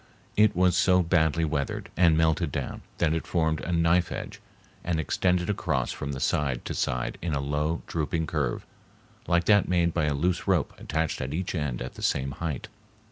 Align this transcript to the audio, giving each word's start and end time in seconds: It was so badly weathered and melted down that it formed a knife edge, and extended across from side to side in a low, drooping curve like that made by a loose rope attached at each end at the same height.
It 0.35 0.55
was 0.55 0.75
so 0.75 1.03
badly 1.03 1.45
weathered 1.45 1.89
and 1.95 2.17
melted 2.17 2.51
down 2.51 2.81
that 2.97 3.13
it 3.13 3.27
formed 3.27 3.61
a 3.61 3.71
knife 3.71 4.11
edge, 4.11 4.41
and 4.83 4.99
extended 4.99 5.47
across 5.47 5.91
from 5.91 6.11
side 6.19 6.65
to 6.65 6.73
side 6.73 7.19
in 7.21 7.35
a 7.35 7.39
low, 7.39 7.83
drooping 7.85 8.25
curve 8.25 8.65
like 9.27 9.43
that 9.43 9.67
made 9.69 9.93
by 9.93 10.05
a 10.05 10.15
loose 10.15 10.47
rope 10.47 10.73
attached 10.79 11.21
at 11.21 11.35
each 11.35 11.53
end 11.53 11.83
at 11.83 11.93
the 11.93 12.01
same 12.01 12.31
height. 12.31 12.67